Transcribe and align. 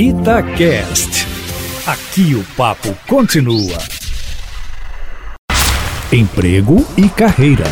Itacast. 0.00 1.26
Aqui 1.84 2.32
o 2.36 2.44
papo 2.56 2.94
continua. 3.08 3.76
Emprego 6.12 6.86
e 6.96 7.08
carreira. 7.08 7.64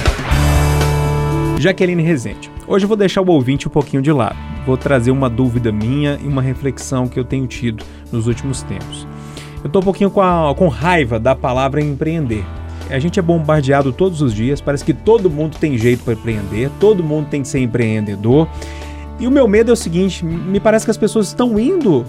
Jaqueline 1.56 2.02
Rezende. 2.02 2.50
Hoje 2.66 2.84
eu 2.84 2.88
vou 2.88 2.96
deixar 2.96 3.20
o 3.20 3.30
ouvinte 3.30 3.68
um 3.68 3.70
pouquinho 3.70 4.02
de 4.02 4.10
lado. 4.10 4.36
Vou 4.66 4.76
trazer 4.76 5.12
uma 5.12 5.30
dúvida 5.30 5.70
minha 5.70 6.18
e 6.20 6.26
uma 6.26 6.42
reflexão 6.42 7.06
que 7.06 7.16
eu 7.16 7.24
tenho 7.24 7.46
tido 7.46 7.84
nos 8.10 8.26
últimos 8.26 8.60
tempos. 8.64 9.06
Eu 9.62 9.68
estou 9.68 9.80
um 9.80 9.84
pouquinho 9.84 10.10
com, 10.10 10.20
a, 10.20 10.52
com 10.52 10.66
raiva 10.66 11.20
da 11.20 11.36
palavra 11.36 11.80
empreender. 11.80 12.44
A 12.90 12.98
gente 12.98 13.20
é 13.20 13.22
bombardeado 13.22 13.92
todos 13.92 14.20
os 14.20 14.34
dias, 14.34 14.60
parece 14.60 14.84
que 14.84 14.92
todo 14.92 15.30
mundo 15.30 15.58
tem 15.58 15.78
jeito 15.78 16.02
para 16.02 16.14
empreender, 16.14 16.70
todo 16.80 17.04
mundo 17.04 17.28
tem 17.28 17.42
que 17.42 17.48
ser 17.48 17.60
empreendedor. 17.60 18.48
E 19.18 19.26
o 19.26 19.30
meu 19.30 19.48
medo 19.48 19.70
é 19.70 19.72
o 19.72 19.76
seguinte: 19.76 20.24
me 20.24 20.60
parece 20.60 20.84
que 20.84 20.90
as 20.90 20.96
pessoas 20.96 21.28
estão 21.28 21.58
indo 21.58 22.04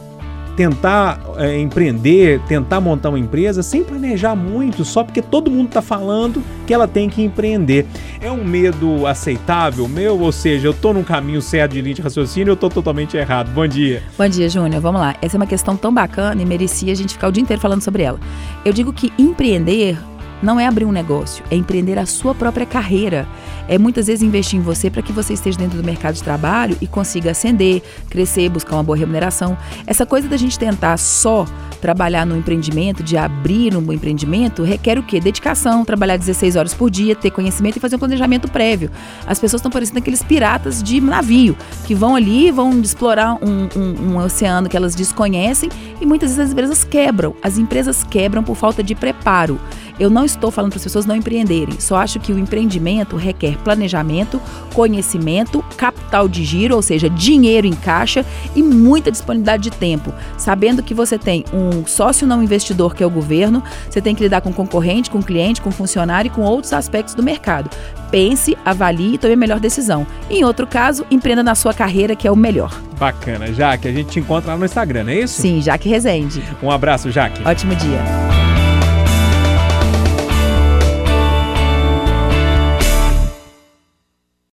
tentar 0.57 1.21
é, 1.37 1.59
empreender, 1.59 2.41
tentar 2.47 2.81
montar 2.81 3.09
uma 3.09 3.19
empresa 3.19 3.61
sem 3.61 3.83
planejar 3.83 4.35
muito, 4.35 4.83
só 4.83 5.03
porque 5.03 5.21
todo 5.21 5.51
mundo 5.51 5.67
está 5.67 5.83
falando 5.83 6.43
que 6.65 6.73
ela 6.73 6.87
tem 6.87 7.07
que 7.07 7.21
empreender. 7.21 7.85
É 8.19 8.31
um 8.31 8.43
medo 8.43 9.05
aceitável 9.05 9.87
meu? 9.87 10.19
Ou 10.19 10.31
seja, 10.31 10.67
eu 10.67 10.71
estou 10.71 10.95
num 10.95 11.03
caminho 11.03 11.43
certo 11.43 11.73
de 11.73 11.81
linha 11.81 11.93
de 11.93 12.01
raciocínio 12.01 12.49
ou 12.49 12.55
estou 12.55 12.71
totalmente 12.71 13.15
errado? 13.15 13.51
Bom 13.51 13.67
dia. 13.67 14.01
Bom 14.17 14.27
dia, 14.27 14.49
Júnior. 14.49 14.81
Vamos 14.81 14.99
lá. 14.99 15.15
Essa 15.21 15.37
é 15.37 15.39
uma 15.39 15.45
questão 15.45 15.77
tão 15.77 15.93
bacana 15.93 16.41
e 16.41 16.45
merecia 16.45 16.91
a 16.91 16.95
gente 16.95 17.13
ficar 17.13 17.27
o 17.27 17.31
dia 17.31 17.43
inteiro 17.43 17.61
falando 17.61 17.83
sobre 17.83 18.01
ela. 18.01 18.19
Eu 18.65 18.73
digo 18.73 18.91
que 18.91 19.13
empreender 19.15 19.95
não 20.41 20.59
é 20.59 20.67
abrir 20.67 20.85
um 20.85 20.91
negócio, 20.91 21.43
é 21.49 21.55
empreender 21.55 21.97
a 21.97 22.05
sua 22.05 22.33
própria 22.33 22.65
carreira. 22.65 23.27
É 23.67 23.77
muitas 23.77 24.07
vezes 24.07 24.21
investir 24.21 24.59
em 24.59 24.61
você 24.61 24.89
para 24.89 25.01
que 25.01 25.11
você 25.11 25.33
esteja 25.33 25.57
dentro 25.57 25.77
do 25.77 25.83
mercado 25.83 26.15
de 26.15 26.23
trabalho 26.23 26.77
e 26.81 26.87
consiga 26.87 27.31
ascender, 27.31 27.81
crescer, 28.09 28.49
buscar 28.49 28.75
uma 28.75 28.83
boa 28.83 28.97
remuneração. 28.97 29.57
Essa 29.85 30.05
coisa 30.05 30.27
da 30.27 30.37
gente 30.37 30.57
tentar 30.57 30.97
só 30.97 31.45
trabalhar 31.77 32.25
no 32.25 32.35
empreendimento, 32.35 33.03
de 33.03 33.17
abrir 33.17 33.75
um 33.75 33.93
empreendimento, 33.93 34.63
requer 34.63 34.97
o 34.97 35.03
quê? 35.03 35.19
Dedicação, 35.19 35.85
trabalhar 35.85 36.17
16 36.17 36.55
horas 36.55 36.73
por 36.73 36.89
dia, 36.89 37.15
ter 37.15 37.31
conhecimento 37.31 37.77
e 37.77 37.79
fazer 37.79 37.95
um 37.95 37.99
planejamento 37.99 38.49
prévio. 38.49 38.89
As 39.25 39.39
pessoas 39.39 39.59
estão 39.59 39.71
parecendo 39.71 39.99
aqueles 39.99 40.23
piratas 40.23 40.81
de 40.81 40.99
navio, 40.99 41.55
que 41.85 41.93
vão 41.93 42.15
ali, 42.15 42.51
vão 42.51 42.79
explorar 42.81 43.35
um, 43.35 43.69
um, 43.75 44.11
um 44.11 44.17
oceano 44.17 44.67
que 44.67 44.75
elas 44.75 44.95
desconhecem 44.95 45.69
e 46.01 46.05
muitas 46.05 46.31
vezes 46.35 46.45
as 46.47 46.51
empresas 46.51 46.83
quebram. 46.83 47.35
As 47.41 47.57
empresas 47.57 48.03
quebram 48.03 48.43
por 48.43 48.55
falta 48.55 48.83
de 48.83 48.95
preparo. 48.95 49.59
Eu 49.99 50.09
não 50.09 50.25
estou 50.25 50.51
falando 50.51 50.71
para 50.71 50.77
as 50.77 50.83
pessoas 50.83 51.05
não 51.05 51.15
empreenderem, 51.15 51.79
só 51.79 51.97
acho 51.97 52.19
que 52.19 52.31
o 52.31 52.39
empreendimento 52.39 53.15
requer 53.15 53.57
planejamento, 53.57 54.41
conhecimento, 54.73 55.63
capital 55.75 56.27
de 56.27 56.43
giro, 56.43 56.75
ou 56.75 56.81
seja, 56.81 57.09
dinheiro 57.09 57.65
em 57.65 57.73
caixa 57.73 58.25
e 58.55 58.61
muita 58.61 59.11
disponibilidade 59.11 59.63
de 59.63 59.71
tempo. 59.71 60.13
Sabendo 60.37 60.83
que 60.83 60.93
você 60.93 61.17
tem 61.17 61.43
um 61.53 61.85
sócio 61.85 62.27
não 62.27 62.43
investidor, 62.43 62.95
que 62.95 63.03
é 63.03 63.05
o 63.05 63.09
governo, 63.09 63.63
você 63.89 64.01
tem 64.01 64.13
que 64.13 64.23
lidar 64.23 64.41
com 64.41 64.53
concorrente, 64.53 65.09
com 65.09 65.21
cliente, 65.21 65.61
com 65.61 65.71
funcionário 65.71 66.29
e 66.29 66.31
com 66.31 66.41
outros 66.41 66.73
aspectos 66.73 67.15
do 67.15 67.23
mercado. 67.23 67.69
Pense, 68.11 68.57
avalie 68.63 69.15
e 69.15 69.17
tome 69.17 69.33
a 69.33 69.37
melhor 69.37 69.59
decisão. 69.59 70.07
Em 70.29 70.43
outro 70.43 70.65
caso, 70.65 71.05
empreenda 71.11 71.43
na 71.43 71.55
sua 71.55 71.73
carreira, 71.73 72.15
que 72.15 72.27
é 72.27 72.31
o 72.31 72.35
melhor. 72.35 72.79
Bacana, 72.97 73.53
Jaque. 73.53 73.87
A 73.87 73.91
gente 73.91 74.09
te 74.09 74.19
encontra 74.19 74.51
lá 74.51 74.57
no 74.57 74.65
Instagram, 74.65 75.03
não 75.03 75.11
é 75.11 75.19
isso? 75.21 75.41
Sim, 75.41 75.61
Jaque 75.61 75.89
Rezende. 75.89 76.41
Um 76.61 76.71
abraço, 76.71 77.11
Jaque. 77.11 77.41
Ótimo 77.45 77.75
dia. 77.75 78.26